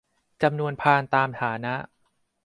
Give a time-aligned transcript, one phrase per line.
[0.41, 1.73] จำนวนพานตามฐานะ